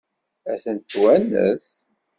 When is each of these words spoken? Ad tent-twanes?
Ad 0.51 0.59
tent-twanes? 0.63 1.67